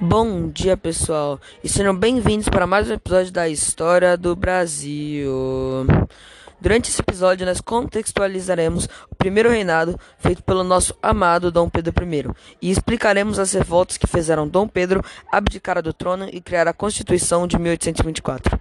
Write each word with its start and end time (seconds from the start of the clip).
Bom 0.00 0.48
dia, 0.48 0.76
pessoal, 0.76 1.40
e 1.62 1.68
sejam 1.68 1.92
bem-vindos 1.92 2.48
para 2.48 2.68
mais 2.68 2.88
um 2.88 2.92
episódio 2.92 3.32
da 3.32 3.48
História 3.48 4.16
do 4.16 4.36
Brasil. 4.36 5.84
Durante 6.60 6.88
esse 6.88 7.00
episódio, 7.00 7.44
nós 7.44 7.60
contextualizaremos 7.60 8.88
o 9.10 9.16
primeiro 9.16 9.50
reinado 9.50 9.98
feito 10.16 10.40
pelo 10.44 10.62
nosso 10.62 10.96
amado 11.02 11.50
Dom 11.50 11.68
Pedro 11.68 11.92
I 12.04 12.30
e 12.62 12.70
explicaremos 12.70 13.40
as 13.40 13.52
revoltas 13.52 13.96
que 13.98 14.06
fizeram 14.06 14.46
Dom 14.46 14.68
Pedro 14.68 15.02
abdicar 15.32 15.82
do 15.82 15.92
trono 15.92 16.28
e 16.32 16.40
criar 16.40 16.68
a 16.68 16.72
Constituição 16.72 17.48
de 17.48 17.58
1824 17.58 18.60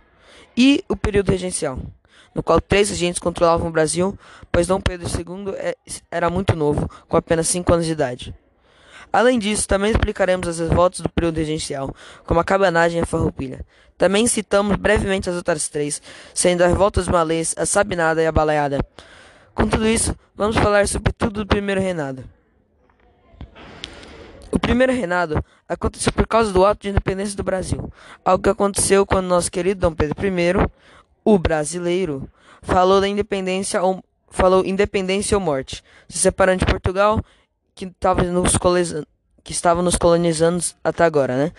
e 0.58 0.84
o 0.90 0.96
período 0.96 1.30
regencial, 1.30 1.78
no 2.34 2.42
qual 2.42 2.60
três 2.60 2.90
regentes 2.90 3.20
controlavam 3.20 3.68
o 3.68 3.72
Brasil, 3.72 4.18
pois 4.52 4.66
Dom 4.66 4.82
Pedro 4.82 5.08
II 5.08 5.54
é, 5.56 5.78
era 6.10 6.32
muito 6.32 6.56
novo, 6.56 6.90
com 7.08 7.16
apenas 7.16 7.48
5 7.48 7.72
anos 7.72 7.86
de 7.86 7.92
idade. 7.92 8.36
Além 9.12 9.40
disso, 9.40 9.68
também 9.68 9.92
explicaremos 9.92 10.48
as 10.48 10.60
revoltas 10.60 11.00
do 11.00 11.10
período 11.10 11.38
regencial, 11.38 11.96
como 12.26 12.40
a 12.40 12.44
cabanagem 12.44 13.00
e 13.00 13.04
a 13.04 13.06
farroupilha. 13.06 13.66
Também 13.98 14.28
citamos 14.28 14.76
brevemente 14.76 15.30
as 15.30 15.36
outras 15.36 15.70
três, 15.70 16.02
sendo 16.34 16.64
a 16.64 16.68
revolta 16.68 17.00
dos 17.00 17.10
malês, 17.10 17.56
a 17.58 17.66
sabinada 17.66 18.22
e 18.22 18.28
a 18.28 18.32
balaiada. 18.32 18.80
Com 19.56 19.68
tudo 19.68 19.88
isso, 19.88 20.16
vamos 20.36 20.56
falar 20.56 20.88
sobre 20.88 21.12
tudo 21.14 21.44
do 21.44 21.48
primeiro 21.48 21.82
reinado. 21.82 22.24
O 24.52 24.60
primeiro 24.60 24.94
reinado 24.94 25.44
aconteceu 25.68 26.12
por 26.14 26.28
causa 26.28 26.54
do 26.54 26.66
ato 26.66 26.84
de 26.84 26.90
independência 26.90 27.36
do 27.36 27.44
Brasil, 27.44 27.92
algo 28.24 28.44
que 28.44 28.50
aconteceu 28.50 29.06
quando 29.06 29.28
nosso 29.28 29.52
querido 29.52 29.82
Dom 29.82 29.94
Pedro 29.94 30.16
I, 30.26 30.70
o 31.26 31.38
brasileiro, 31.38 32.30
falou 32.62 33.02
da 33.02 33.08
independência 33.08 33.82
ou 33.82 34.04
falou 34.30 34.66
independência 34.66 35.38
ou 35.38 35.44
morte, 35.44 35.84
se 36.08 36.20
separando 36.20 36.66
de 36.66 36.72
Portugal 36.72 37.24
que 37.78 37.86
estava 37.86 38.24
nos, 38.24 38.58
que 39.44 39.52
estava 39.52 39.82
nos 39.84 39.96
colonizando 39.96 40.64
até 40.84 41.04
agora, 41.04 41.38
né? 41.38 41.52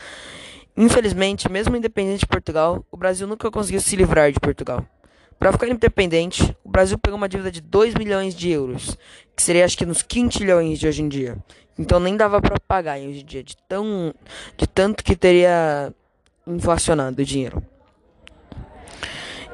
Infelizmente, 0.77 1.51
mesmo 1.51 1.77
independente 1.77 2.21
de 2.21 2.27
Portugal, 2.27 2.85
o 2.91 2.97
Brasil 2.97 3.27
nunca 3.27 3.51
conseguiu 3.51 3.81
se 3.81 3.95
livrar 3.97 4.33
de 4.33 4.41
Portugal. 4.41 4.85
Para 5.39 5.53
ficar 5.53 5.69
independente, 5.69 6.57
o 6.65 6.69
Brasil 6.69 6.99
pegou 6.99 7.17
uma 7.17 7.29
dívida 7.29 7.51
de 7.51 7.61
2 7.61 7.95
milhões 7.95 8.35
de 8.35 8.51
euros, 8.51 8.99
que 9.37 9.43
seria 9.43 9.65
acho 9.65 9.79
que 9.79 9.87
nos 9.87 10.03
quintilhões 10.03 10.81
de 10.81 10.89
hoje 10.89 11.03
em 11.03 11.09
dia. 11.09 11.39
Então 11.79 12.01
nem 12.01 12.17
dava 12.17 12.41
para 12.41 12.59
pagar 12.59 12.99
hoje 12.99 13.21
em 13.21 13.25
dia, 13.25 13.45
de, 13.45 13.57
tão, 13.69 14.13
de 14.57 14.67
tanto 14.67 15.05
que 15.05 15.15
teria 15.15 15.95
inflacionado 16.45 17.23
o 17.23 17.25
dinheiro. 17.25 17.63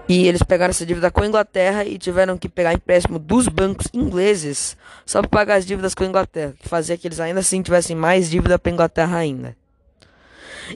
E 0.06 0.26
eles 0.26 0.42
pegaram 0.42 0.70
essa 0.70 0.84
dívida 0.84 1.10
com 1.10 1.22
a 1.22 1.26
Inglaterra 1.26 1.84
e 1.84 1.98
tiveram 1.98 2.36
que 2.36 2.48
pegar 2.48 2.74
empréstimo 2.74 3.18
dos 3.18 3.48
bancos 3.48 3.88
ingleses 3.92 4.76
só 5.06 5.20
para 5.20 5.30
pagar 5.30 5.54
as 5.56 5.64
dívidas 5.66 5.94
com 5.94 6.04
a 6.04 6.06
Inglaterra, 6.06 6.54
que 6.58 6.68
fazia 6.68 6.96
que 6.98 7.08
eles 7.08 7.20
ainda 7.20 7.40
assim 7.40 7.62
tivessem 7.62 7.96
mais 7.96 8.28
dívida 8.28 8.58
para 8.58 8.70
a 8.70 8.74
Inglaterra 8.74 9.16
ainda. 9.16 9.56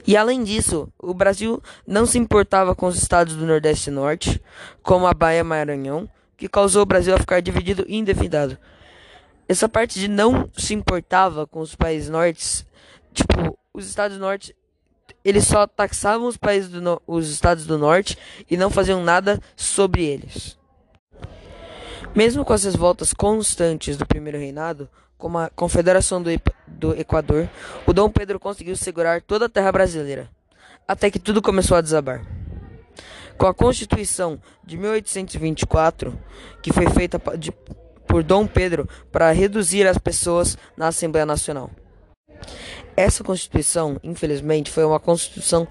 E 0.05 0.17
além 0.17 0.43
disso, 0.43 0.91
o 0.97 1.13
Brasil 1.13 1.61
não 1.85 2.05
se 2.05 2.17
importava 2.17 2.75
com 2.75 2.87
os 2.87 2.97
estados 2.97 3.35
do 3.35 3.45
Nordeste 3.45 3.89
e 3.89 3.93
Norte, 3.93 4.41
como 4.81 5.05
a 5.05 5.13
Bahia 5.13 5.39
e 5.39 5.43
Maranhão, 5.43 6.09
que 6.35 6.49
causou 6.49 6.83
o 6.83 6.85
Brasil 6.85 7.13
a 7.13 7.19
ficar 7.19 7.39
dividido 7.39 7.85
e 7.87 7.97
endividado. 7.97 8.57
Essa 9.47 9.67
parte 9.67 9.99
de 9.99 10.07
não 10.07 10.49
se 10.57 10.73
importava 10.73 11.45
com 11.45 11.59
os 11.59 11.75
países 11.75 12.09
nortes, 12.09 12.65
tipo, 13.13 13.57
os 13.73 13.87
estados 13.87 14.17
do 14.17 14.21
norte 14.21 14.55
eles 15.23 15.45
só 15.45 15.67
taxavam 15.67 16.27
os 16.27 16.37
países 16.37 16.69
do 16.69 17.01
os 17.05 17.29
estados 17.29 17.65
do 17.65 17.77
norte 17.77 18.17
e 18.49 18.57
não 18.57 18.69
faziam 18.69 19.03
nada 19.03 19.39
sobre 19.55 20.05
eles. 20.05 20.57
Mesmo 22.15 22.43
com 22.43 22.53
essas 22.53 22.75
voltas 22.75 23.13
constantes 23.13 23.95
do 23.95 24.05
primeiro 24.05 24.37
reinado, 24.37 24.89
como 25.17 25.37
a 25.37 25.49
Confederação 25.49 26.23
do, 26.23 26.29
do 26.67 26.99
Equador, 26.99 27.49
o 27.85 27.93
Dom 27.93 28.09
Pedro 28.09 28.39
conseguiu 28.39 28.75
segurar 28.75 29.21
toda 29.21 29.45
a 29.45 29.49
terra 29.49 29.71
brasileira, 29.71 30.29
até 30.87 31.11
que 31.11 31.19
tudo 31.19 31.41
começou 31.41 31.77
a 31.77 31.81
desabar. 31.81 32.25
Com 33.37 33.45
a 33.45 33.53
Constituição 33.53 34.41
de 34.65 34.77
1824, 34.77 36.17
que 36.61 36.73
foi 36.73 36.89
feita 36.89 37.21
de, 37.37 37.51
por 38.07 38.23
Dom 38.23 38.47
Pedro 38.47 38.89
para 39.11 39.31
reduzir 39.31 39.85
as 39.85 39.97
pessoas 39.97 40.57
na 40.75 40.87
Assembleia 40.87 41.25
Nacional. 41.25 41.69
Essa 42.99 43.23
Constituição, 43.23 43.97
infelizmente, 44.03 44.69
foi 44.69 44.83
uma 44.83 44.99
Constituição 44.99 45.65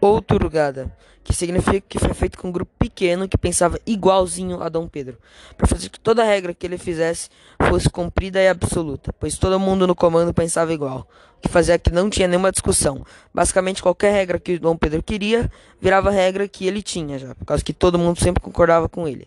outorgada, 0.00 0.96
que 1.24 1.34
significa 1.34 1.80
que 1.80 1.98
foi 1.98 2.14
feita 2.14 2.38
com 2.38 2.50
um 2.50 2.52
grupo 2.52 2.70
pequeno 2.78 3.28
que 3.28 3.36
pensava 3.36 3.80
igualzinho 3.84 4.62
a 4.62 4.68
Dom 4.68 4.86
Pedro, 4.86 5.18
para 5.56 5.66
fazer 5.66 5.88
que 5.88 5.98
toda 5.98 6.22
regra 6.22 6.54
que 6.54 6.64
ele 6.64 6.78
fizesse 6.78 7.30
fosse 7.68 7.90
cumprida 7.90 8.40
e 8.40 8.46
absoluta, 8.46 9.12
pois 9.12 9.36
todo 9.36 9.58
mundo 9.58 9.88
no 9.88 9.94
comando 9.96 10.32
pensava 10.32 10.72
igual, 10.72 11.08
o 11.36 11.40
que 11.40 11.48
fazia 11.48 11.80
que 11.80 11.90
não 11.90 12.08
tinha 12.08 12.28
nenhuma 12.28 12.52
discussão. 12.52 13.04
Basicamente, 13.34 13.82
qualquer 13.82 14.12
regra 14.12 14.38
que 14.38 14.56
Dom 14.56 14.76
Pedro 14.76 15.02
queria 15.02 15.50
virava 15.80 16.12
regra 16.12 16.46
que 16.46 16.64
ele 16.64 16.80
tinha 16.80 17.18
já, 17.18 17.34
por 17.34 17.44
causa 17.44 17.64
que 17.64 17.72
todo 17.72 17.98
mundo 17.98 18.20
sempre 18.20 18.40
concordava 18.40 18.88
com 18.88 19.08
ele. 19.08 19.26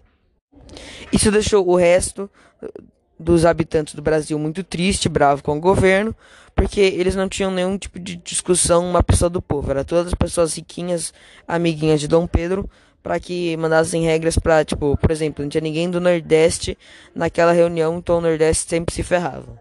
Isso 1.12 1.30
deixou 1.30 1.68
o 1.68 1.76
resto 1.76 2.32
dos 3.22 3.46
habitantes 3.46 3.94
do 3.94 4.02
Brasil 4.02 4.38
muito 4.40 4.64
triste, 4.64 5.08
bravo 5.08 5.44
com 5.44 5.58
o 5.58 5.62
governo, 5.62 6.16
porque 6.56 6.82
eles 6.82 7.16
não 7.16 7.30
tinham 7.30 7.52
nenhum 7.52 7.78
tipo 7.78 8.00
de 8.00 8.16
discussão 8.18 8.90
uma 8.90 9.04
pessoa 9.04 9.30
do 9.30 9.42
povo, 9.42 9.70
era 9.72 9.86
todas 9.86 10.08
as 10.08 10.14
pessoas 10.14 10.56
riquinhas, 10.56 11.14
amiguinhas 11.48 12.00
de 12.00 12.08
Dom 12.08 12.28
Pedro, 12.28 12.70
para 13.04 13.20
que 13.20 13.56
mandassem 13.58 14.04
regras 14.04 14.38
para, 14.38 14.64
tipo, 14.64 14.98
por 14.98 15.12
exemplo, 15.12 15.44
não 15.44 15.50
tinha 15.50 15.62
ninguém 15.62 15.90
do 15.90 16.02
Nordeste 16.02 16.78
naquela 17.16 17.52
reunião, 17.52 17.98
então 17.98 18.18
o 18.18 18.22
Nordeste 18.22 18.70
sempre 18.70 18.94
se 18.94 19.04
ferrava. 19.04 19.60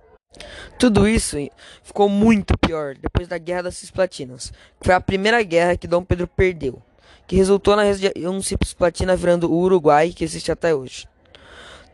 Tudo 0.79 1.09
isso 1.09 1.37
ficou 1.83 2.09
muito 2.09 2.57
pior 2.59 2.95
depois 2.95 3.27
da 3.27 3.39
Guerra 3.39 3.63
das 3.63 3.77
Cisplatinas, 3.77 4.53
que 4.81 4.87
foi 4.87 4.95
a 4.95 5.01
primeira 5.01 5.43
guerra 5.43 5.77
que 5.77 5.89
Dom 5.89 6.05
Pedro 6.05 6.27
perdeu, 6.27 6.81
que 7.27 7.37
resultou 7.37 7.77
na 7.77 7.83
região 7.83 8.41
Cisplatina 8.43 9.17
virando 9.17 9.51
o 9.51 9.59
Uruguai, 9.59 10.11
que 10.11 10.25
existe 10.25 10.53
até 10.53 10.75
hoje. 10.75 11.07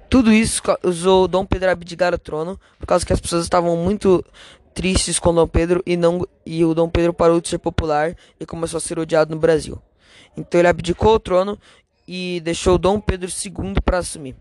Tudo 0.08 0.32
isso 0.32 0.62
usou 0.82 1.26
Dom 1.26 1.44
Pedro 1.44 1.70
abdicar 1.70 2.14
o 2.14 2.18
trono, 2.18 2.58
por 2.78 2.86
causa 2.86 3.04
que 3.04 3.12
as 3.12 3.20
pessoas 3.20 3.42
estavam 3.42 3.76
muito 3.76 4.24
tristes 4.72 5.18
com 5.18 5.34
Dom 5.34 5.48
Pedro 5.48 5.82
e 5.86 5.96
não 5.96 6.26
e 6.44 6.64
o 6.64 6.74
Dom 6.74 6.88
Pedro 6.88 7.12
parou 7.12 7.40
de 7.40 7.48
ser 7.48 7.58
popular 7.58 8.14
e 8.38 8.44
começou 8.44 8.78
a 8.78 8.80
ser 8.80 8.98
odiado 8.98 9.34
no 9.34 9.40
Brasil. 9.40 9.80
Então 10.36 10.60
ele 10.60 10.68
abdicou 10.68 11.14
o 11.14 11.18
trono 11.18 11.58
e 12.06 12.40
deixou 12.44 12.78
Dom 12.78 13.00
Pedro 13.00 13.28
II 13.28 13.74
para 13.84 13.98
assumir. 13.98 14.36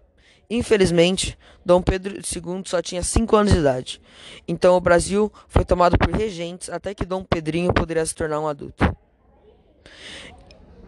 Infelizmente, 0.50 1.38
Dom 1.66 1.82
Pedro 1.82 2.16
II 2.16 2.64
só 2.66 2.82
tinha 2.82 3.02
5 3.02 3.36
anos 3.36 3.54
de 3.54 3.60
idade. 3.60 4.02
Então 4.48 4.76
o 4.76 4.82
Brasil 4.82 5.32
foi 5.48 5.66
tomado 5.66 5.98
por 5.98 6.12
regentes 6.14 6.70
até 6.70 6.94
que 6.94 7.06
Dom 7.06 7.24
Pedrinho 7.24 7.74
poderia 7.74 8.06
se 8.06 8.14
tornar 8.14 8.40
um 8.40 8.48
adulto. 8.48 8.96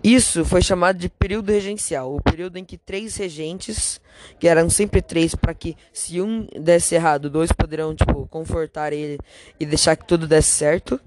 Isso 0.07 0.45
foi 0.45 0.61
chamado 0.61 0.97
de 0.97 1.09
período 1.09 1.51
regencial, 1.51 2.15
o 2.15 2.21
período 2.21 2.55
em 2.55 2.63
que 2.63 2.77
três 2.77 3.17
regentes, 3.17 3.99
que 4.39 4.47
eram 4.47 4.69
sempre 4.69 5.01
três, 5.01 5.35
para 5.35 5.53
que 5.53 5.75
se 5.91 6.21
um 6.21 6.47
desse 6.61 6.95
errado, 6.95 7.29
dois 7.29 7.51
poderiam 7.51 7.93
tipo 7.93 8.25
confortar 8.27 8.93
ele 8.93 9.17
e 9.59 9.65
deixar 9.65 9.97
que 9.97 10.07
tudo 10.07 10.25
desse 10.25 10.47
certo. 10.47 10.97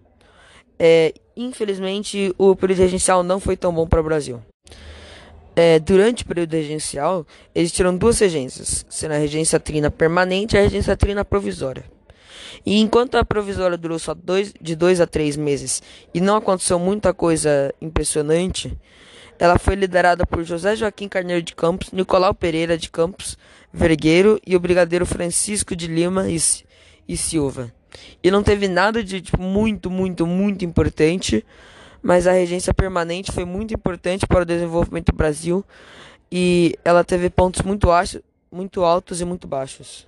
É, 0.78 1.14
infelizmente, 1.34 2.34
o 2.36 2.54
período 2.54 2.80
regencial 2.80 3.22
não 3.22 3.40
foi 3.40 3.56
tão 3.56 3.72
bom 3.72 3.86
para 3.86 4.02
o 4.02 4.04
Brasil. 4.04 4.38
É, 5.56 5.78
durante 5.78 6.22
o 6.22 6.26
período 6.26 6.52
regencial, 6.52 7.26
existiram 7.54 7.96
duas 7.96 8.18
regências, 8.18 8.84
sendo 8.90 9.14
a 9.14 9.16
regência 9.16 9.58
trina 9.58 9.90
permanente 9.90 10.56
e 10.56 10.58
a 10.58 10.62
regência 10.62 10.94
trina 10.94 11.24
provisória. 11.24 11.86
E 12.64 12.78
enquanto 12.80 13.16
a 13.16 13.24
provisória 13.24 13.76
durou 13.76 13.98
só 13.98 14.14
dois, 14.14 14.52
de 14.60 14.74
dois 14.74 15.00
a 15.00 15.06
três 15.06 15.36
meses 15.36 15.82
e 16.12 16.20
não 16.20 16.36
aconteceu 16.36 16.78
muita 16.78 17.12
coisa 17.14 17.74
impressionante, 17.80 18.76
ela 19.38 19.58
foi 19.58 19.74
liderada 19.74 20.26
por 20.26 20.44
José 20.44 20.76
Joaquim 20.76 21.08
Carneiro 21.08 21.42
de 21.42 21.54
Campos, 21.54 21.90
Nicolau 21.92 22.34
Pereira 22.34 22.76
de 22.76 22.90
Campos 22.90 23.38
Vergueiro 23.72 24.40
e 24.46 24.54
o 24.54 24.60
brigadeiro 24.60 25.06
Francisco 25.06 25.74
de 25.74 25.86
Lima 25.86 26.28
e, 26.28 26.36
e 27.08 27.16
Silva. 27.16 27.72
E 28.22 28.30
não 28.30 28.42
teve 28.42 28.68
nada 28.68 29.02
de 29.02 29.20
tipo, 29.20 29.40
muito, 29.40 29.90
muito, 29.90 30.26
muito 30.26 30.64
importante, 30.64 31.44
mas 32.02 32.26
a 32.26 32.32
regência 32.32 32.74
permanente 32.74 33.32
foi 33.32 33.44
muito 33.44 33.72
importante 33.72 34.26
para 34.26 34.42
o 34.42 34.44
desenvolvimento 34.44 35.12
do 35.12 35.16
Brasil 35.16 35.64
e 36.30 36.78
ela 36.84 37.02
teve 37.02 37.30
pontos 37.30 37.62
muito, 37.62 37.88
muito 38.52 38.84
altos 38.84 39.20
e 39.20 39.24
muito 39.24 39.48
baixos. 39.48 40.06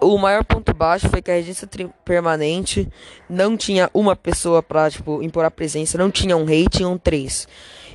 O 0.00 0.16
maior 0.16 0.44
ponto 0.44 0.72
baixo 0.72 1.08
foi 1.08 1.20
que 1.20 1.30
a 1.30 1.34
regência 1.34 1.68
permanente 2.04 2.88
não 3.28 3.56
tinha 3.56 3.90
uma 3.92 4.14
pessoa 4.14 4.62
para 4.62 4.90
tipo, 4.90 5.22
impor 5.22 5.44
a 5.44 5.50
presença, 5.50 5.98
não 5.98 6.10
tinha 6.10 6.36
um 6.36 6.44
rei, 6.44 6.66
tinham 6.68 6.96
três. 6.96 7.48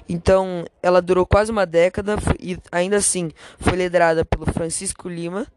Então, 0.08 0.66
ela 0.82 1.02
durou 1.02 1.26
quase 1.26 1.50
uma 1.52 1.66
década 1.66 2.18
e 2.40 2.58
ainda 2.72 2.98
assim 2.98 3.32
foi 3.58 3.78
liderada 3.78 4.26
pelo 4.26 4.46
Francisco 4.46 5.08
Lima, 5.08 5.48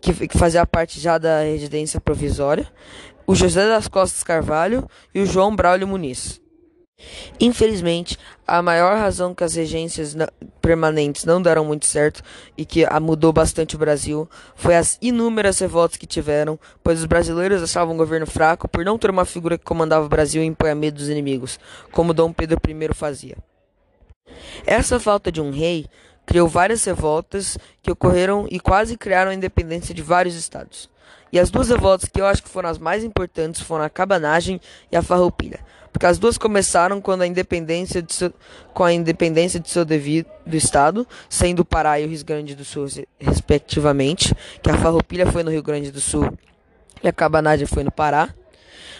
que, 0.00 0.28
que 0.28 0.38
fazia 0.38 0.66
parte 0.66 0.98
já 0.98 1.18
da 1.18 1.40
residência 1.40 2.00
provisória, 2.00 2.66
o 3.26 3.34
José 3.34 3.68
das 3.68 3.86
Costas 3.86 4.22
Carvalho 4.22 4.88
e 5.14 5.20
o 5.20 5.26
João 5.26 5.54
Braulio 5.54 5.86
Muniz. 5.86 6.40
Infelizmente, 7.38 8.18
a 8.46 8.62
maior 8.62 8.96
razão 8.96 9.34
que 9.34 9.44
as 9.44 9.54
regências 9.54 10.16
permanentes 10.60 11.24
não 11.24 11.42
deram 11.42 11.64
muito 11.64 11.84
certo 11.84 12.22
e 12.56 12.64
que 12.64 12.86
mudou 13.00 13.32
bastante 13.32 13.76
o 13.76 13.78
Brasil 13.78 14.28
foi 14.54 14.74
as 14.74 14.98
inúmeras 15.02 15.58
revoltas 15.58 15.98
que 15.98 16.06
tiveram, 16.06 16.58
pois 16.82 17.00
os 17.00 17.04
brasileiros 17.04 17.62
achavam 17.62 17.94
o 17.94 17.98
governo 17.98 18.26
fraco 18.26 18.66
por 18.66 18.84
não 18.84 18.98
ter 18.98 19.10
uma 19.10 19.26
figura 19.26 19.58
que 19.58 19.64
comandava 19.64 20.06
o 20.06 20.08
Brasil 20.08 20.42
e 20.42 20.46
impunha 20.46 20.74
medo 20.74 20.96
dos 20.96 21.08
inimigos, 21.08 21.58
como 21.92 22.14
Dom 22.14 22.32
Pedro 22.32 22.58
I 22.66 22.94
fazia. 22.94 23.36
Essa 24.66 24.98
falta 24.98 25.30
de 25.30 25.40
um 25.40 25.50
rei 25.50 25.86
criou 26.24 26.48
várias 26.48 26.84
revoltas 26.84 27.58
que 27.82 27.90
ocorreram 27.90 28.48
e 28.50 28.58
quase 28.58 28.96
criaram 28.96 29.30
a 29.30 29.34
independência 29.34 29.94
de 29.94 30.02
vários 30.02 30.34
estados. 30.34 30.88
E 31.32 31.38
as 31.38 31.50
duas 31.50 31.68
revoltas 31.68 32.08
que 32.08 32.20
eu 32.20 32.26
acho 32.26 32.42
que 32.42 32.48
foram 32.48 32.68
as 32.68 32.78
mais 32.78 33.04
importantes 33.04 33.60
foram 33.60 33.84
a 33.84 33.90
cabanagem 33.90 34.60
e 34.90 34.96
a 34.96 35.02
farroupilha, 35.02 35.60
porque 35.96 36.04
as 36.04 36.18
duas 36.18 36.36
começaram 36.36 37.00
quando 37.00 37.22
a 37.22 37.26
independência 37.26 38.04
seu, 38.10 38.30
com 38.74 38.84
a 38.84 38.92
independência 38.92 39.58
de 39.58 39.70
seu 39.70 39.82
devido 39.82 40.26
estado, 40.52 41.06
sendo 41.26 41.60
o 41.60 41.64
Pará 41.64 41.98
e 41.98 42.04
o 42.04 42.08
Rio 42.10 42.22
Grande 42.22 42.54
do 42.54 42.66
Sul 42.66 42.86
respectivamente, 43.18 44.34
que 44.62 44.68
a 44.68 44.76
farroupilha 44.76 45.24
foi 45.32 45.42
no 45.42 45.50
Rio 45.50 45.62
Grande 45.62 45.90
do 45.90 45.98
Sul 45.98 46.30
e 47.02 47.08
a 47.08 47.12
cabanagem 47.14 47.66
foi 47.66 47.82
no 47.82 47.90
Pará. 47.90 48.28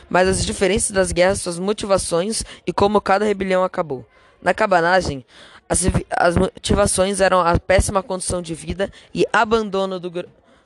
Mas 0.08 0.26
as 0.26 0.46
diferenças 0.46 0.90
das 0.90 1.12
guerras, 1.12 1.42
suas 1.42 1.58
motivações 1.58 2.42
e 2.66 2.72
como 2.72 2.98
cada 2.98 3.26
rebelião 3.26 3.62
acabou. 3.62 4.02
Na 4.40 4.54
cabanagem, 4.54 5.22
as, 5.68 5.82
as 6.10 6.34
motivações 6.34 7.20
eram 7.20 7.40
a 7.40 7.58
péssima 7.58 8.02
condição 8.02 8.40
de 8.40 8.54
vida 8.54 8.90
e 9.14 9.26
abandono 9.30 10.00
do, 10.00 10.10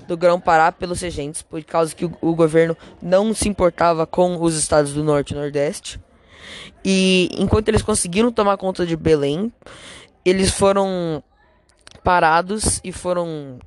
do 0.06 0.16
Grão-Pará 0.16 0.70
pelos 0.70 1.00
regentes, 1.00 1.42
por 1.42 1.60
causa 1.64 1.92
que 1.92 2.04
o, 2.04 2.16
o, 2.20 2.36
governo 2.36 2.76
não 3.02 3.34
se 3.34 3.48
importava 3.48 4.06
com 4.06 4.40
os 4.40 4.56
estados 4.56 4.92
do 4.92 5.02
Norte 5.02 5.32
e 5.32 5.36
Nordeste. 5.36 5.98
E 6.84 7.28
enquanto 7.38 7.68
eles 7.68 7.82
conseguiram 7.82 8.32
tomar 8.32 8.56
conta 8.56 8.86
de 8.86 8.96
Belém, 8.96 9.52
eles 10.24 10.50
foram 10.50 11.22
parados 12.02 12.80
e 12.82 12.92
foram 12.92 13.58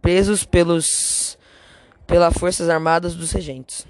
presos 0.00 0.44
pelos 0.44 1.38
pelas 2.06 2.32
forças 2.34 2.70
armadas 2.70 3.14
dos 3.14 3.32
regentes. 3.32 3.86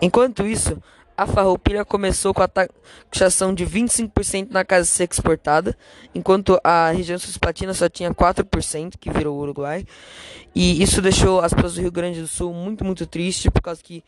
Enquanto 0.00 0.46
isso, 0.46 0.82
a 1.14 1.26
farroupilha 1.26 1.84
começou 1.84 2.32
com 2.32 2.42
a 2.42 2.48
taxação 2.48 3.54
de 3.54 3.66
25% 3.66 4.50
na 4.50 4.64
casa 4.64 4.86
seca 4.86 5.14
exportada, 5.14 5.76
enquanto 6.14 6.58
a 6.64 6.90
região 6.90 7.18
cisplatina 7.18 7.74
só 7.74 7.88
tinha 7.88 8.12
4%, 8.12 8.94
que 8.98 9.10
virou 9.10 9.38
Uruguai. 9.38 9.86
E 10.54 10.82
isso 10.82 11.02
deixou 11.02 11.40
as 11.40 11.52
pessoas 11.52 11.74
do 11.74 11.82
Rio 11.82 11.92
Grande 11.92 12.20
do 12.20 12.26
Sul 12.26 12.52
muito, 12.54 12.84
muito 12.84 13.06
tristes, 13.06 13.50
por 13.50 13.60
causa 13.60 13.82
que 13.82 14.02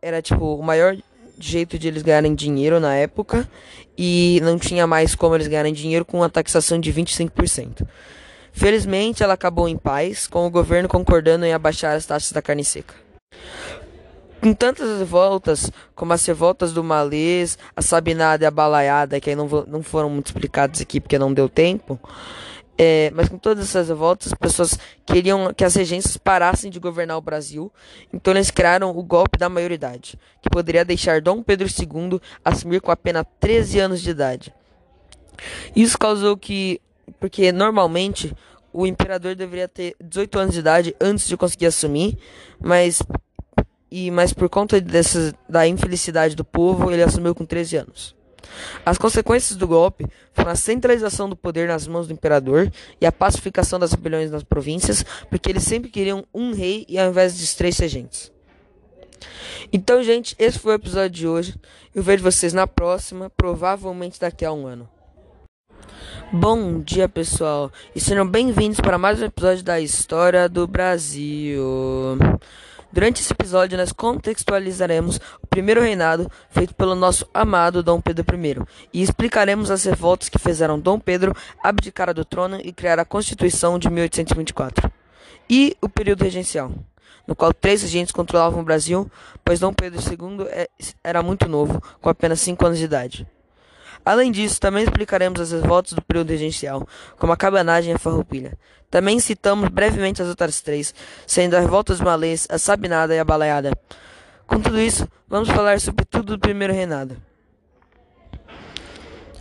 era 0.00 0.22
tipo 0.22 0.54
o 0.54 0.62
maior 0.62 0.96
jeito 1.38 1.78
de 1.78 1.88
eles 1.88 2.02
ganharem 2.02 2.34
dinheiro 2.34 2.80
na 2.80 2.94
época 2.94 3.48
e 3.96 4.40
não 4.42 4.58
tinha 4.58 4.86
mais 4.86 5.14
como 5.14 5.34
eles 5.34 5.46
ganharem 5.46 5.72
dinheiro 5.72 6.04
com 6.04 6.22
a 6.22 6.28
taxação 6.28 6.78
de 6.78 6.92
25%. 6.92 7.86
Felizmente, 8.52 9.22
ela 9.22 9.34
acabou 9.34 9.68
em 9.68 9.76
paz, 9.76 10.26
com 10.26 10.46
o 10.46 10.50
governo 10.50 10.88
concordando 10.88 11.44
em 11.44 11.52
abaixar 11.52 11.94
as 11.94 12.06
taxas 12.06 12.32
da 12.32 12.40
carne 12.40 12.64
seca. 12.64 12.94
Com 14.40 14.54
tantas 14.54 14.98
revoltas, 14.98 15.70
como 15.94 16.12
as 16.12 16.24
revoltas 16.24 16.72
do 16.72 16.82
Malês, 16.82 17.58
a 17.74 17.82
Sabinada 17.82 18.44
e 18.44 18.46
a 18.46 18.50
Balaiada, 18.50 19.20
que 19.20 19.30
aí 19.30 19.36
não, 19.36 19.46
não 19.66 19.82
foram 19.82 20.08
muito 20.08 20.26
explicadas 20.26 20.80
aqui 20.80 21.00
porque 21.00 21.18
não 21.18 21.34
deu 21.34 21.48
tempo, 21.48 22.00
é, 22.78 23.10
mas 23.14 23.28
com 23.28 23.38
todas 23.38 23.64
essas 23.64 23.88
revoltas, 23.88 24.32
as 24.32 24.38
pessoas 24.38 24.78
queriam 25.04 25.52
que 25.54 25.64
as 25.64 25.74
regências 25.74 26.16
parassem 26.16 26.70
de 26.70 26.78
governar 26.78 27.16
o 27.16 27.22
Brasil, 27.22 27.72
então 28.12 28.34
eles 28.34 28.50
criaram 28.50 28.90
o 28.90 29.02
golpe 29.02 29.38
da 29.38 29.48
maioridade, 29.48 30.18
que 30.42 30.50
poderia 30.50 30.84
deixar 30.84 31.20
Dom 31.20 31.42
Pedro 31.42 31.66
II 31.66 32.20
assumir 32.44 32.80
com 32.80 32.90
apenas 32.90 33.24
13 33.40 33.80
anos 33.80 34.02
de 34.02 34.10
idade. 34.10 34.54
Isso 35.74 35.98
causou 35.98 36.36
que, 36.36 36.80
porque 37.18 37.50
normalmente 37.52 38.34
o 38.72 38.86
imperador 38.86 39.34
deveria 39.34 39.68
ter 39.68 39.96
18 40.00 40.38
anos 40.38 40.54
de 40.54 40.60
idade 40.60 40.96
antes 41.00 41.26
de 41.26 41.36
conseguir 41.36 41.66
assumir, 41.66 42.18
mas 42.60 43.02
e 43.90 44.10
mas 44.10 44.32
por 44.32 44.48
conta 44.48 44.80
dessa, 44.80 45.34
da 45.48 45.66
infelicidade 45.66 46.34
do 46.34 46.44
povo, 46.44 46.90
ele 46.90 47.02
assumiu 47.02 47.34
com 47.34 47.46
13 47.46 47.76
anos. 47.76 48.16
As 48.84 48.98
consequências 48.98 49.56
do 49.56 49.66
golpe 49.66 50.06
foram 50.32 50.50
a 50.50 50.56
centralização 50.56 51.28
do 51.28 51.36
poder 51.36 51.68
nas 51.68 51.86
mãos 51.86 52.06
do 52.06 52.12
imperador 52.12 52.70
e 53.00 53.06
a 53.06 53.12
pacificação 53.12 53.78
das 53.78 53.92
rebeliões 53.92 54.30
nas 54.30 54.42
províncias, 54.42 55.04
porque 55.30 55.50
eles 55.50 55.64
sempre 55.64 55.90
queriam 55.90 56.24
um 56.32 56.52
rei 56.52 56.84
e 56.88 56.98
ao 56.98 57.08
invés 57.08 57.36
de 57.36 57.56
três 57.56 57.78
regentes. 57.78 58.32
Então, 59.72 60.02
gente, 60.02 60.34
esse 60.38 60.58
foi 60.58 60.72
o 60.72 60.76
episódio 60.76 61.10
de 61.10 61.26
hoje. 61.26 61.54
Eu 61.94 62.02
vejo 62.02 62.22
vocês 62.22 62.52
na 62.52 62.66
próxima, 62.66 63.30
provavelmente 63.30 64.20
daqui 64.20 64.44
a 64.44 64.52
um 64.52 64.66
ano. 64.66 64.88
Bom 66.32 66.80
dia, 66.80 67.08
pessoal, 67.08 67.70
e 67.94 68.00
sejam 68.00 68.26
bem-vindos 68.26 68.80
para 68.80 68.98
mais 68.98 69.22
um 69.22 69.26
episódio 69.26 69.62
da 69.62 69.80
História 69.80 70.48
do 70.48 70.66
Brasil. 70.66 72.18
Durante 72.96 73.20
esse 73.20 73.30
episódio, 73.30 73.76
nós 73.76 73.92
contextualizaremos 73.92 75.20
o 75.42 75.46
primeiro 75.46 75.82
reinado 75.82 76.32
feito 76.48 76.74
pelo 76.74 76.94
nosso 76.94 77.28
amado 77.34 77.82
Dom 77.82 78.00
Pedro 78.00 78.24
I 78.34 78.56
e 78.90 79.02
explicaremos 79.02 79.70
as 79.70 79.84
revoltas 79.84 80.30
que 80.30 80.38
fizeram 80.38 80.80
Dom 80.80 80.98
Pedro 80.98 81.36
abdicar 81.62 82.14
do 82.14 82.24
trono 82.24 82.58
e 82.64 82.72
criar 82.72 82.98
a 82.98 83.04
Constituição 83.04 83.78
de 83.78 83.90
1824 83.90 84.90
e 85.50 85.76
o 85.82 85.90
período 85.90 86.24
regencial, 86.24 86.72
no 87.26 87.36
qual 87.36 87.52
três 87.52 87.82
regentes 87.82 88.12
controlavam 88.12 88.60
o 88.60 88.64
Brasil, 88.64 89.10
pois 89.44 89.60
Dom 89.60 89.74
Pedro 89.74 90.00
II 90.00 90.46
é, 90.48 90.66
era 91.04 91.22
muito 91.22 91.46
novo, 91.50 91.82
com 92.00 92.08
apenas 92.08 92.40
5 92.40 92.64
anos 92.64 92.78
de 92.78 92.86
idade. 92.86 93.26
Além 94.06 94.30
disso, 94.30 94.60
também 94.60 94.84
explicaremos 94.84 95.40
as 95.40 95.50
revoltas 95.50 95.92
do 95.92 96.00
período 96.00 96.30
regencial, 96.30 96.86
como 97.18 97.32
a 97.32 97.36
cabanagem 97.36 97.90
e 97.90 97.96
a 97.96 97.98
farroupilha. 97.98 98.56
Também 98.88 99.18
citamos 99.18 99.68
brevemente 99.68 100.22
as 100.22 100.28
outras 100.28 100.60
três, 100.60 100.94
sendo 101.26 101.56
a 101.56 101.60
revolta 101.60 101.92
dos 101.92 102.00
malês, 102.00 102.46
a 102.48 102.56
sabinada 102.56 103.12
e 103.16 103.18
a 103.18 103.24
balaiada. 103.24 103.72
Com 104.46 104.60
tudo 104.60 104.78
isso, 104.78 105.08
vamos 105.26 105.48
falar 105.48 105.80
sobre 105.80 106.04
tudo 106.04 106.36
do 106.36 106.38
primeiro 106.38 106.72
reinado. 106.72 107.16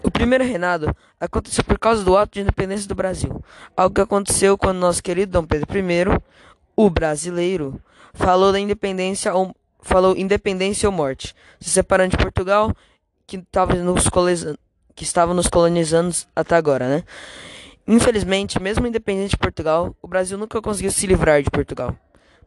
O 0.02 0.10
primeiro 0.10 0.44
reinado 0.44 0.96
aconteceu 1.20 1.64
por 1.64 1.78
causa 1.78 2.04
do 2.04 2.18
ato 2.18 2.34
de 2.34 2.42
independência 2.42 2.88
do 2.88 2.96
Brasil, 2.96 3.44
algo 3.78 3.94
que 3.94 4.02
aconteceu 4.02 4.58
quando 4.58 4.78
nosso 4.78 5.04
querido 5.04 5.32
Dom 5.32 5.46
Pedro 5.46 5.68
I, 5.78 6.22
o 6.76 6.90
brasileiro, 6.90 7.80
falou 8.16 8.52
da 8.52 8.60
independência 8.60 9.32
ou, 9.32 9.56
falou 9.84 10.18
independência 10.18 10.90
ou 10.90 10.92
morte, 10.92 11.36
se 11.60 11.70
separando 11.70 12.18
de 12.18 12.24
Portugal 12.24 12.74
que 13.26 13.38
estava 13.38 13.76
nos, 13.76 14.10
que 14.96 15.04
estava 15.04 15.34
nos 15.34 15.48
colonizando 15.48 16.16
até 16.36 16.56
agora, 16.56 16.88
né? 16.88 17.04
Infelizmente, 17.88 18.62
mesmo 18.62 18.88
independente 18.88 19.32
de 19.32 19.38
Portugal, 19.38 19.96
o 20.02 20.08
Brasil 20.08 20.38
nunca 20.38 20.62
conseguiu 20.62 20.92
se 20.92 21.06
livrar 21.06 21.44
de 21.44 21.52
Portugal. 21.52 21.96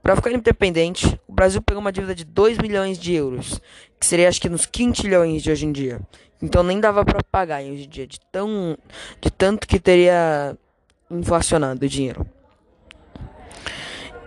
Para 0.02 0.16
ficar 0.16 0.32
independente, 0.32 1.20
o 1.28 1.32
Brasil 1.32 1.60
pegou 1.60 1.80
uma 1.80 1.92
dívida 1.92 2.14
de 2.14 2.24
2 2.24 2.58
milhões 2.58 2.98
de 2.98 3.14
euros, 3.14 3.60
que 3.98 4.06
seria 4.06 4.28
acho 4.28 4.40
que 4.40 4.48
nos 4.48 4.66
quintilhões 4.66 5.42
de 5.42 5.50
hoje 5.50 5.66
em 5.66 5.72
dia. 5.72 6.00
Então 6.40 6.62
nem 6.62 6.80
dava 6.80 7.04
para 7.04 7.22
pagar 7.22 7.62
hoje 7.62 7.84
em 7.84 7.88
dia, 7.88 8.06
de, 8.06 8.20
tão, 8.32 8.76
de 9.20 9.30
tanto 9.30 9.66
que 9.66 9.78
teria 9.78 10.56
inflacionado 11.10 11.84
o 11.84 11.88
dinheiro. 11.88 12.26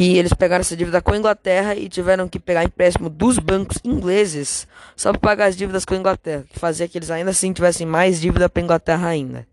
E 0.02 0.18
eles 0.18 0.34
pegaram 0.34 0.62
essa 0.62 0.76
dívida 0.76 1.00
com 1.00 1.14
a 1.14 1.18
Inglaterra 1.18 1.76
e 1.76 1.88
tiveram 1.88 2.28
que 2.28 2.40
pegar 2.40 2.64
empréstimo 2.64 3.08
dos 3.08 3.38
bancos 3.38 3.78
ingleses 3.84 4.68
só 4.96 5.12
para 5.12 5.20
pagar 5.20 5.46
as 5.46 5.56
dívidas 5.56 5.86
com 5.86 5.94
a 5.94 5.98
Inglaterra, 5.98 6.44
que 6.50 6.58
fazia 6.58 6.88
que 6.88 6.98
eles 6.98 7.12
ainda 7.12 7.30
assim 7.30 7.54
tivessem 7.54 7.86
mais 7.86 8.20
dívida 8.20 8.50
para 8.50 8.60
a 8.60 8.64
Inglaterra 8.64 9.08
ainda. 9.10 9.48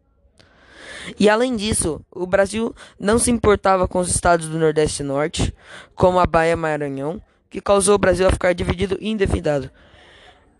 E 1.20 1.28
além 1.28 1.54
disso, 1.54 2.00
o 2.10 2.26
Brasil 2.26 2.74
não 2.98 3.18
se 3.18 3.30
importava 3.30 3.86
com 3.86 3.98
os 3.98 4.08
estados 4.08 4.48
do 4.48 4.58
Nordeste 4.58 5.02
e 5.02 5.04
Norte, 5.04 5.54
como 5.94 6.18
a 6.18 6.24
Bahia 6.24 6.52
e 6.52 6.56
Maranhão, 6.56 7.20
que 7.50 7.60
causou 7.60 7.96
o 7.96 7.98
Brasil 7.98 8.26
a 8.26 8.32
ficar 8.32 8.54
dividido 8.54 8.96
e 9.02 9.10
endividado. 9.10 9.70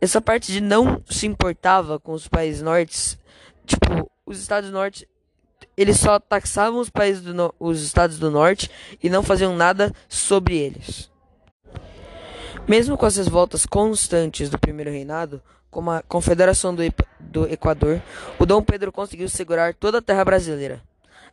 Essa 0.03 0.21
parte 0.21 0.53
de 0.53 0.61
não 0.61 1.03
se 1.09 1.27
importava 1.27 1.99
com 1.99 2.13
os 2.13 2.29
países 2.29 2.61
nortes, 2.61 3.19
tipo, 3.65 4.07
os 4.27 4.39
estados 4.39 4.69
do 4.69 4.75
norte 4.75 5.09
eles 5.79 6.01
só 6.01 6.19
taxavam 6.19 6.81
os 6.81 6.91
países 6.91 7.23
do 7.23 7.55
os 7.61 7.83
estados 7.83 8.19
do 8.19 8.33
norte 8.33 8.69
e 9.01 9.09
não 9.09 9.23
faziam 9.23 9.55
nada 9.55 9.95
sobre 10.09 10.57
eles. 10.57 11.09
Mesmo 12.67 12.99
com 12.99 13.07
essas 13.07 13.29
voltas 13.29 13.65
constantes 13.65 14.51
do 14.51 14.59
primeiro 14.59 14.91
reinado, 14.91 15.41
como 15.71 15.93
a 15.93 16.03
Confederação 16.03 16.75
do, 16.75 16.83
do 17.21 17.47
Equador, 17.47 18.03
o 18.41 18.45
Dom 18.45 18.61
Pedro 18.61 18.91
conseguiu 18.91 19.29
segurar 19.29 19.73
toda 19.73 19.99
a 19.99 20.03
terra 20.03 20.25
brasileira, 20.25 20.83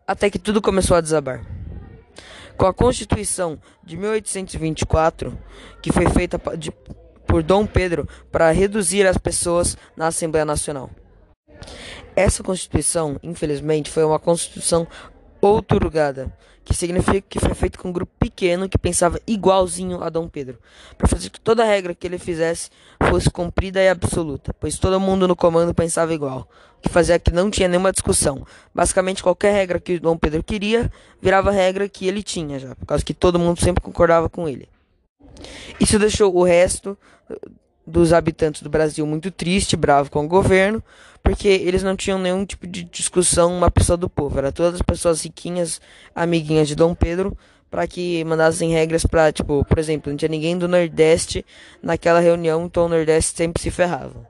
até 0.07 0.29
que 0.29 0.37
tudo 0.37 0.61
começou 0.61 0.95
a 0.95 1.01
desabar. 1.01 1.43
Com 2.55 2.67
a 2.67 2.73
Constituição 2.73 3.59
de 3.83 3.97
1824, 3.97 5.35
que 5.81 5.91
foi 5.91 6.07
feita 6.09 6.39
de, 6.55 6.71
por 7.25 7.41
Dom 7.41 7.65
Pedro 7.65 8.07
para 8.31 8.51
reduzir 8.51 9.07
as 9.07 9.17
pessoas 9.17 9.75
na 9.97 10.07
Assembleia 10.07 10.45
Nacional. 10.45 10.91
Essa 12.15 12.41
Constituição, 12.41 13.19
infelizmente, 13.21 13.91
foi 13.91 14.03
uma 14.05 14.17
Constituição 14.17 14.87
outorgada, 15.41 16.31
que 16.63 16.73
significa 16.73 17.21
que 17.21 17.39
foi 17.39 17.53
feita 17.53 17.77
com 17.77 17.89
um 17.89 17.93
grupo 17.93 18.11
pequeno 18.17 18.67
que 18.67 18.77
pensava 18.77 19.19
igualzinho 19.27 20.01
a 20.01 20.09
Dom 20.09 20.27
Pedro, 20.27 20.57
para 20.97 21.07
fazer 21.07 21.29
que 21.29 21.39
toda 21.39 21.63
regra 21.63 21.93
que 21.93 22.07
ele 22.07 22.17
fizesse 22.17 22.69
fosse 23.09 23.29
cumprida 23.29 23.81
e 23.81 23.87
absoluta, 23.87 24.53
pois 24.59 24.79
todo 24.79 24.99
mundo 24.99 25.27
no 25.27 25.35
comando 25.35 25.73
pensava 25.73 26.13
igual, 26.13 26.49
o 26.77 26.81
que 26.81 26.89
fazia 26.89 27.19
que 27.19 27.31
não 27.31 27.51
tinha 27.51 27.67
nenhuma 27.67 27.91
discussão. 27.91 28.45
Basicamente, 28.73 29.21
qualquer 29.21 29.53
regra 29.53 29.79
que 29.79 29.99
Dom 29.99 30.17
Pedro 30.17 30.41
queria 30.41 30.91
virava 31.21 31.51
regra 31.51 31.87
que 31.87 32.07
ele 32.07 32.23
tinha 32.23 32.57
já, 32.57 32.73
por 32.75 32.85
causa 32.85 33.03
que 33.03 33.13
todo 33.13 33.37
mundo 33.37 33.59
sempre 33.59 33.83
concordava 33.83 34.29
com 34.29 34.49
ele. 34.49 34.67
Isso 35.79 35.99
deixou 35.99 36.35
o 36.35 36.43
resto 36.43 36.97
dos 37.85 38.13
habitantes 38.13 38.61
do 38.61 38.69
Brasil 38.69 39.05
muito 39.05 39.31
triste, 39.31 39.75
bravo 39.75 40.09
com 40.09 40.25
o 40.25 40.27
governo, 40.27 40.83
porque 41.23 41.47
eles 41.47 41.83
não 41.83 41.95
tinham 41.95 42.19
nenhum 42.19 42.45
tipo 42.45 42.67
de 42.67 42.83
discussão 42.83 43.55
uma 43.55 43.71
pessoa 43.71 43.97
do 43.97 44.09
povo, 44.09 44.37
era 44.37 44.51
todas 44.51 44.75
as 44.75 44.81
pessoas 44.81 45.23
riquinhas, 45.23 45.81
amiguinhas 46.13 46.67
de 46.67 46.75
Dom 46.75 46.93
Pedro, 46.93 47.37
para 47.69 47.87
que 47.87 48.23
mandassem 48.23 48.71
regras 48.71 49.05
para, 49.05 49.31
tipo, 49.31 49.65
por 49.65 49.79
exemplo, 49.79 50.11
não 50.11 50.17
tinha 50.17 50.29
ninguém 50.29 50.57
do 50.57 50.67
Nordeste 50.67 51.45
naquela 51.81 52.19
reunião, 52.19 52.65
então 52.65 52.85
o 52.85 52.89
Nordeste 52.89 53.35
sempre 53.35 53.61
se 53.61 53.69
ferrava. 53.69 54.27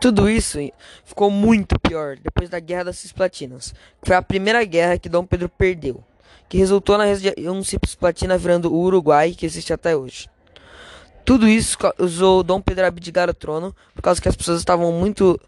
Tudo 0.00 0.28
isso 0.28 0.58
ficou 1.04 1.30
muito 1.30 1.78
pior 1.80 2.16
depois 2.16 2.48
da 2.48 2.60
Guerra 2.60 2.84
das 2.84 2.98
Cisplatinas, 2.98 3.72
que 4.00 4.08
foi 4.08 4.16
a 4.16 4.22
primeira 4.22 4.64
guerra 4.64 4.98
que 4.98 5.08
Dom 5.08 5.24
Pedro 5.24 5.48
perdeu, 5.48 6.04
que 6.48 6.58
resultou 6.58 6.96
na 6.98 7.04
região 7.04 7.62
Cisplatina 7.64 8.38
virando 8.38 8.72
o 8.72 8.78
Uruguai, 8.78 9.32
que 9.32 9.46
existe 9.46 9.72
até 9.72 9.96
hoje. 9.96 10.28
Tudo 11.28 11.46
isso 11.46 11.76
usou 11.98 12.42
Dom 12.42 12.58
Pedro 12.58 12.86
abdicar 12.86 13.28
o 13.28 13.34
trono, 13.34 13.76
por 13.94 14.00
causa 14.00 14.18
que 14.18 14.30
as 14.30 14.34
pessoas 14.34 14.60
estavam 14.60 14.90
muito 14.90 15.38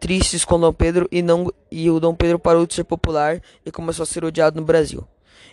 tristes 0.00 0.44
com 0.44 0.58
Dom 0.58 0.72
Pedro 0.72 1.08
e 1.12 1.22
não 1.22 1.46
e 1.70 1.88
o 1.88 2.00
Dom 2.00 2.12
Pedro 2.12 2.40
parou 2.40 2.66
de 2.66 2.74
ser 2.74 2.82
popular 2.82 3.40
e 3.64 3.70
começou 3.70 4.02
a 4.02 4.06
ser 4.06 4.24
odiado 4.24 4.60
no 4.60 4.66
Brasil. 4.66 5.06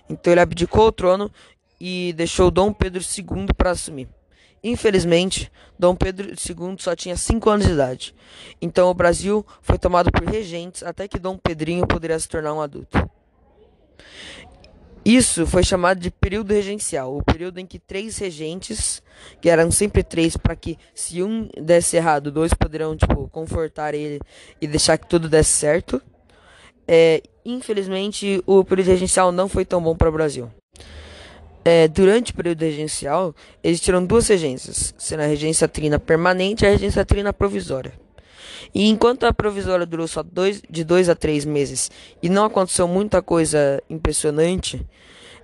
Então 0.09 0.33
ele 0.33 0.41
abdicou 0.41 0.87
o 0.87 0.91
trono 0.91 1.31
e 1.79 2.13
deixou 2.13 2.49
Dom 2.49 2.73
Pedro 2.73 2.99
II 2.99 3.45
para 3.55 3.69
assumir. 3.69 4.09
Infelizmente, 4.63 5.51
Dom 5.77 5.95
Pedro 5.95 6.29
II 6.29 6.77
só 6.79 6.95
tinha 6.95 7.15
5 7.15 7.47
anos 7.47 7.67
de 7.67 7.73
idade. 7.73 8.15
Então 8.59 8.89
o 8.89 8.93
Brasil 8.95 9.45
foi 9.61 9.77
tomado 9.77 10.11
por 10.11 10.23
regentes 10.23 10.81
até 10.81 11.07
que 11.07 11.19
Dom 11.19 11.37
Pedrinho 11.37 11.85
poderia 11.85 12.17
se 12.17 12.27
tornar 12.27 12.55
um 12.55 12.61
adulto. 12.61 13.07
Isso 15.05 15.45
foi 15.45 15.63
chamado 15.63 15.99
de 15.99 16.09
período 16.09 16.51
regencial, 16.51 17.15
o 17.15 17.23
período 17.23 17.59
em 17.59 17.65
que 17.65 17.77
três 17.77 18.17
regentes, 18.17 19.03
que 19.39 19.47
eram 19.47 19.69
sempre 19.69 20.01
três, 20.01 20.35
para 20.35 20.55
que 20.55 20.79
se 20.95 21.21
um 21.21 21.47
desse 21.61 21.95
errado, 21.95 22.31
dois 22.31 22.55
poderão 22.55 22.97
tipo 22.97 23.27
confortar 23.27 23.93
ele 23.93 24.19
e 24.59 24.65
deixar 24.65 24.97
que 24.97 25.07
tudo 25.07 25.29
desse 25.29 25.51
certo. 25.51 26.01
É, 26.87 27.21
infelizmente, 27.45 28.41
o 28.47 28.63
período 28.63 28.87
regencial 28.87 29.31
não 29.31 29.47
foi 29.47 29.63
tão 29.63 29.79
bom 29.79 29.95
para 29.95 30.09
o 30.09 30.11
Brasil. 30.11 30.49
É, 31.63 31.87
durante 31.87 32.31
o 32.31 32.35
período 32.35 32.61
regencial, 32.61 33.35
existiram 33.63 34.03
duas 34.03 34.27
regências, 34.27 34.93
sendo 34.97 35.21
a 35.21 35.27
regência 35.27 35.67
trina 35.67 35.99
permanente 35.99 36.65
e 36.65 36.67
a 36.67 36.71
regência 36.71 37.05
trina 37.05 37.31
provisória. 37.31 37.93
E 38.73 38.87
enquanto 38.87 39.25
a 39.25 39.33
provisória 39.33 39.85
durou 39.85 40.07
só 40.07 40.23
dois, 40.23 40.61
de 40.69 40.83
dois 40.83 41.09
a 41.09 41.15
três 41.15 41.45
meses 41.45 41.91
e 42.21 42.29
não 42.29 42.45
aconteceu 42.45 42.87
muita 42.87 43.21
coisa 43.21 43.81
impressionante, 43.89 44.85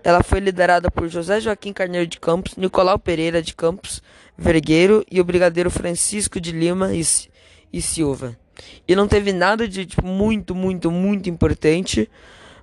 ela 0.03 0.23
foi 0.23 0.39
liderada 0.39 0.89
por 0.89 1.07
José 1.07 1.39
Joaquim 1.39 1.71
Carneiro 1.71 2.07
de 2.07 2.19
Campos, 2.19 2.55
Nicolau 2.55 2.97
Pereira 2.97 3.41
de 3.41 3.53
Campos 3.55 4.01
Vergueiro 4.37 5.05
e 5.11 5.21
o 5.21 5.23
brigadeiro 5.23 5.69
Francisco 5.69 6.39
de 6.39 6.51
Lima 6.51 6.93
e, 6.93 7.01
e 7.71 7.81
Silva. 7.81 8.37
E 8.87 8.95
não 8.95 9.07
teve 9.07 9.31
nada 9.31 9.67
de 9.67 9.85
tipo, 9.85 10.05
muito, 10.05 10.55
muito, 10.55 10.89
muito 10.89 11.29
importante, 11.29 12.09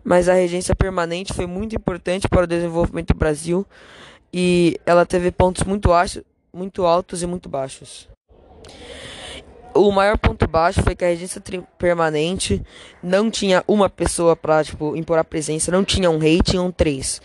mas 0.02 0.28
a 0.28 0.34
regência 0.34 0.74
permanente 0.74 1.32
foi 1.32 1.46
muito 1.46 1.76
importante 1.76 2.28
para 2.28 2.44
o 2.44 2.46
desenvolvimento 2.46 3.12
do 3.12 3.18
Brasil 3.18 3.66
e 4.32 4.78
ela 4.84 5.06
teve 5.06 5.30
pontos 5.30 5.62
muito, 5.64 5.90
muito 6.52 6.84
altos 6.84 7.22
e 7.22 7.26
muito 7.26 7.48
baixos 7.48 8.08
o 9.78 9.92
maior 9.92 10.18
ponto 10.18 10.46
baixo 10.48 10.82
foi 10.82 10.94
que 10.96 11.04
a 11.04 11.08
regência 11.08 11.40
permanente 11.78 12.62
não 13.02 13.30
tinha 13.30 13.62
uma 13.66 13.88
pessoa 13.88 14.34
para 14.34 14.64
tipo, 14.64 14.96
impor 14.96 15.18
a 15.18 15.24
presença, 15.24 15.70
não 15.70 15.84
tinha 15.84 16.10
um 16.10 16.18
rei, 16.18 16.40
tinham 16.42 16.70
três. 16.72 17.20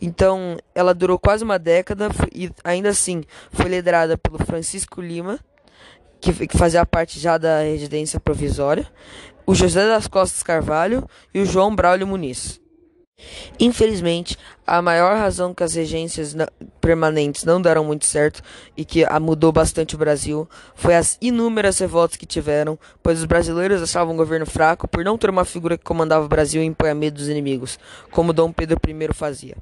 Então, 0.00 0.56
ela 0.74 0.92
durou 0.92 1.18
quase 1.18 1.44
uma 1.44 1.58
década 1.58 2.08
e 2.34 2.50
ainda 2.64 2.88
assim 2.88 3.22
foi 3.52 3.66
liderada 3.66 4.18
pelo 4.18 4.38
Francisco 4.38 5.00
Lima, 5.00 5.38
que, 6.20 6.46
que 6.48 6.58
fazia 6.58 6.84
parte 6.84 7.20
já 7.20 7.38
da 7.38 7.60
residência 7.60 8.18
provisória, 8.18 8.86
o 9.46 9.54
José 9.54 9.86
das 9.86 10.08
Costas 10.08 10.42
Carvalho 10.42 11.08
e 11.32 11.40
o 11.40 11.46
João 11.46 11.74
Braulio 11.74 12.06
Muniz. 12.06 12.61
Infelizmente, 13.58 14.36
a 14.66 14.80
maior 14.80 15.16
razão 15.16 15.54
que 15.54 15.62
as 15.62 15.74
regências 15.74 16.34
permanentes 16.80 17.44
não 17.44 17.60
deram 17.60 17.84
muito 17.84 18.06
certo 18.06 18.42
e 18.76 18.84
que 18.84 19.04
mudou 19.20 19.52
bastante 19.52 19.94
o 19.94 19.98
Brasil 19.98 20.48
foi 20.74 20.94
as 20.94 21.18
inúmeras 21.20 21.78
revoltas 21.78 22.16
que 22.16 22.26
tiveram, 22.26 22.78
pois 23.02 23.18
os 23.18 23.24
brasileiros 23.24 23.82
achavam 23.82 24.14
o 24.14 24.16
governo 24.16 24.46
fraco 24.46 24.88
por 24.88 25.04
não 25.04 25.18
ter 25.18 25.30
uma 25.30 25.44
figura 25.44 25.78
que 25.78 25.84
comandava 25.84 26.24
o 26.24 26.28
Brasil 26.28 26.62
e 26.62 26.66
impunha 26.66 26.94
medo 26.94 27.14
dos 27.14 27.28
inimigos, 27.28 27.78
como 28.10 28.32
Dom 28.32 28.52
Pedro 28.52 28.78
I 28.86 29.14
fazia. 29.14 29.56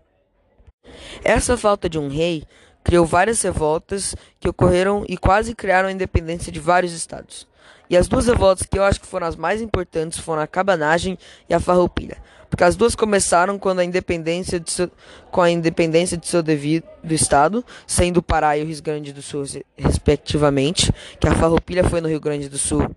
Essa 1.22 1.56
falta 1.56 1.88
de 1.88 1.98
um 1.98 2.08
rei 2.08 2.44
criou 2.82 3.06
várias 3.06 3.42
revoltas 3.42 4.14
que 4.38 4.48
ocorreram 4.48 5.04
e 5.08 5.16
quase 5.16 5.54
criaram 5.54 5.88
a 5.88 5.92
independência 5.92 6.50
de 6.50 6.60
vários 6.60 6.92
estados. 6.92 7.46
E 7.88 7.96
as 7.96 8.08
duas 8.08 8.26
revoltas 8.26 8.66
que 8.66 8.78
eu 8.78 8.84
acho 8.84 9.00
que 9.00 9.06
foram 9.06 9.26
as 9.26 9.36
mais 9.36 9.60
importantes 9.60 10.18
foram 10.18 10.42
a 10.42 10.46
cabanagem 10.46 11.18
e 11.48 11.54
a 11.54 11.60
farroupilha 11.60 12.16
porque 12.50 12.64
as 12.64 12.74
duas 12.74 12.96
começaram 12.96 13.58
quando 13.58 13.78
a 13.78 13.84
independência 13.84 14.58
de 14.58 14.72
seu, 14.72 14.90
com 15.30 15.40
a 15.40 15.48
independência 15.48 16.16
de 16.16 16.26
seu 16.26 16.42
devido 16.42 16.84
estado, 17.08 17.64
sendo 17.86 18.16
o 18.16 18.22
Pará 18.22 18.58
e 18.58 18.62
o 18.62 18.66
Rio 18.66 18.82
Grande 18.82 19.12
do 19.12 19.22
Sul 19.22 19.44
respectivamente, 19.78 20.92
que 21.20 21.28
a 21.28 21.34
Farroupilha 21.34 21.84
foi 21.84 22.00
no 22.00 22.08
Rio 22.08 22.18
Grande 22.18 22.48
do 22.48 22.58
Sul 22.58 22.90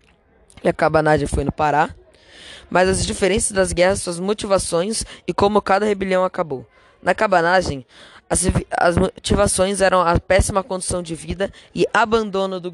e 0.64 0.68
a 0.68 0.74
Cabanagem 0.74 1.28
foi 1.28 1.44
no 1.44 1.52
Pará. 1.52 1.92
Mas 2.68 2.90
as 2.90 3.06
diferenças 3.06 3.52
das 3.52 3.72
guerras, 3.72 4.02
suas 4.02 4.20
motivações 4.20 5.06
e 5.28 5.34
como 5.34 5.62
cada 5.62 5.86
rebelião 5.86 6.26
acabou. 6.26 6.66
Na 7.04 7.14
cabanagem, 7.14 7.86
as, 8.34 8.42
as 8.72 8.98
motivações 8.98 9.80
eram 9.80 10.02
a 10.02 10.20
péssima 10.20 10.64
condição 10.64 11.04
de 11.04 11.14
vida 11.14 11.52
e 11.74 11.86
abandono 11.94 12.60
do, 12.60 12.72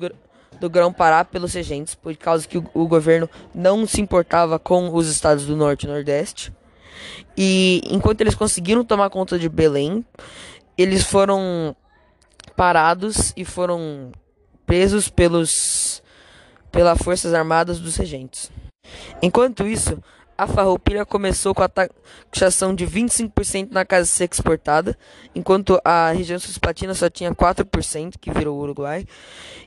do 0.59 0.69
Grão-Pará 0.69 1.25
pelos 1.25 1.53
regentes, 1.53 1.95
por 1.95 2.15
causa 2.15 2.47
que 2.47 2.57
o, 2.57 2.65
o, 2.73 2.87
governo 2.87 3.29
não 3.53 3.85
se 3.85 3.99
importava 3.99 4.57
com 4.57 4.93
os 4.93 5.09
estados 5.09 5.45
do 5.45 5.57
Norte 5.57 5.83
e 5.83 5.89
Nordeste. 5.89 6.53
E 7.37 7.81
enquanto 7.91 8.21
eles 8.21 8.35
conseguiram 8.35 8.85
tomar 8.85 9.09
conta 9.09 9.37
de 9.37 9.49
Belém, 9.49 10.05
eles 10.77 11.03
foram 11.03 11.75
parados 12.55 13.33
e 13.35 13.43
foram 13.43 14.11
presos 14.65 15.09
pelos 15.09 16.01
pelas 16.71 16.99
forças 16.99 17.33
armadas 17.33 17.79
dos 17.79 17.95
regentes. 17.95 18.51
Enquanto 19.21 19.65
isso, 19.65 20.01
a 20.39 20.47
farroupilha 20.47 21.05
começou 21.05 21.53
com 21.53 21.61
a 21.61 21.67
taxação 21.67 22.73
de 22.73 22.87
25% 22.87 23.71
na 23.71 23.83
casa 23.83 24.05
seca 24.05 24.33
exportada, 24.33 24.97
enquanto 25.35 25.81
a 25.83 26.11
região 26.11 26.39
cisplatina 26.39 26.93
só 26.93 27.09
tinha 27.09 27.35
4%, 27.35 28.13
que 28.17 28.31
virou 28.31 28.57
o 28.57 28.61
Uruguai. 28.61 29.05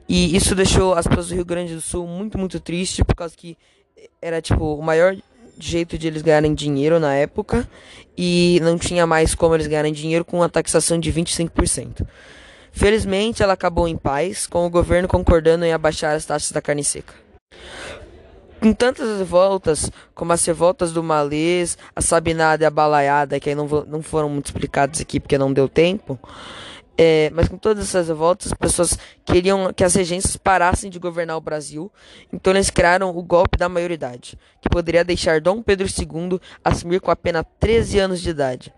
E 0.09 0.35
isso 0.35 0.55
deixou 0.55 0.95
as 0.95 1.07
pessoas 1.07 1.29
do 1.29 1.35
Rio 1.35 1.45
Grande 1.45 1.75
do 1.75 1.81
Sul 1.83 2.07
muito, 2.07 2.39
muito 2.39 2.59
tristes, 2.59 3.05
por 3.05 3.15
causa 3.15 3.35
que 3.37 3.59
era 4.21 4.41
tipo 4.41 4.75
o 4.75 4.83
maior 4.83 5.15
jeito 5.59 5.99
de 5.99 6.07
eles 6.07 6.23
ganharem 6.23 6.55
dinheiro 6.55 6.99
na 6.99 7.15
época 7.15 7.69
e 8.17 8.59
não 8.63 8.79
tinha 8.79 9.07
mais 9.07 9.35
como 9.35 9.55
eles 9.55 9.67
ganharem 9.67 9.93
dinheiro 9.93 10.25
com 10.25 10.43
a 10.43 10.49
taxação 10.49 10.99
de 10.99 11.13
25%. 11.13 12.07
Felizmente, 12.73 13.43
ela 13.43 13.53
acabou 13.53 13.87
em 13.87 13.99
paz, 13.99 14.47
com 14.47 14.67
o 14.67 14.71
governo 14.71 15.07
concordando 15.07 15.67
em 15.67 15.73
abaixar 15.75 16.17
as 16.17 16.25
taxas 16.25 16.51
da 16.51 16.63
carne 16.63 16.83
seca. 16.83 17.13
Com 18.63 18.73
tantas 18.73 19.19
revoltas, 19.19 19.91
como 20.15 20.33
as 20.33 20.45
revoltas 20.47 20.93
do 20.93 21.03
Malês, 21.03 21.77
a 21.97 22.01
Sabinada 22.01 22.63
e 22.63 22.67
a 22.67 22.71
Balaiada, 22.71 23.41
que 23.41 23.49
aí 23.49 23.57
não, 23.57 23.67
não 23.67 24.01
foram 24.01 24.29
muito 24.29 24.47
explicadas 24.47 25.01
aqui 25.01 25.19
porque 25.19 25.37
não 25.37 25.53
deu 25.53 25.69
tempo, 25.69 26.17
é, 26.97 27.29
mas 27.35 27.49
com 27.49 27.59
todas 27.59 27.89
essas 27.89 28.07
revoltas, 28.07 28.53
as 28.53 28.57
pessoas 28.57 28.97
queriam 29.25 29.73
que 29.73 29.83
as 29.83 29.97
regências 29.97 30.37
parassem 30.37 30.89
de 30.89 31.01
governar 31.01 31.37
o 31.37 31.41
Brasil, 31.41 31.91
então 32.33 32.53
eles 32.53 32.71
criaram 32.71 33.11
o 33.11 33.21
golpe 33.21 33.59
da 33.59 33.69
maioridade, 33.69 34.39
que 34.61 34.69
poderia 34.69 35.05
deixar 35.05 35.41
Dom 35.41 35.61
Pedro 35.61 35.89
II 35.89 36.41
assumir 36.65 37.01
com 37.01 37.11
apenas 37.11 37.45
13 37.59 37.99
anos 37.99 38.21
de 38.21 38.31
idade. 38.31 38.73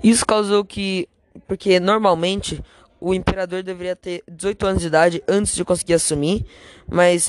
Isso 0.00 0.24
causou 0.24 0.64
que, 0.64 1.08
porque 1.48 1.80
normalmente 1.80 2.62
o 3.00 3.12
imperador 3.12 3.64
deveria 3.64 3.96
ter 3.96 4.22
18 4.30 4.66
anos 4.66 4.82
de 4.82 4.86
idade 4.86 5.24
antes 5.26 5.56
de 5.56 5.64
conseguir 5.64 5.94
assumir, 5.94 6.46
mas 6.86 7.28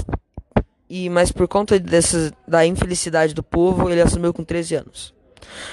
e 0.92 1.10
mas 1.10 1.32
por 1.32 1.48
conta 1.48 1.80
dessa 1.80 2.34
da 2.46 2.66
infelicidade 2.66 3.34
do 3.34 3.42
povo, 3.42 3.90
ele 3.90 4.02
assumiu 4.02 4.34
com 4.34 4.44
13 4.44 4.76
anos. 4.76 5.14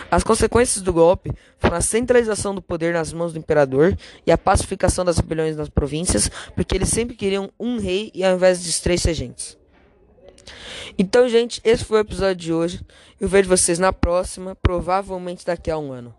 As 0.09 0.23
consequências 0.23 0.81
do 0.81 0.93
golpe 0.93 1.33
foram 1.59 1.77
a 1.77 1.81
centralização 1.81 2.55
do 2.55 2.63
poder 2.63 2.95
nas 2.95 3.13
mãos 3.13 3.33
do 3.33 3.39
imperador 3.39 3.99
e 4.25 4.31
a 4.31 4.39
pacificação 4.39 5.05
das 5.05 5.19
rebeliões 5.19 5.57
nas 5.57 5.69
províncias, 5.69 6.31
porque 6.55 6.77
eles 6.77 6.89
sempre 6.89 7.17
queriam 7.17 7.51
um 7.59 7.79
rei 7.79 8.13
e 8.15 8.25
ao 8.25 8.37
invés 8.37 8.63
de 8.63 8.81
três 8.81 9.03
regentes. 9.03 9.59
Então, 10.97 11.29
gente, 11.29 11.61
esse 11.65 11.85
foi 11.85 11.99
o 11.99 12.01
episódio 12.01 12.37
de 12.37 12.53
hoje. 12.53 12.81
Eu 13.21 13.29
vejo 13.29 13.49
vocês 13.49 13.79
na 13.79 13.93
próxima, 13.93 14.55
provavelmente 14.55 15.45
daqui 15.45 15.71
a 15.71 15.79
um 15.79 15.91
ano. 15.91 16.15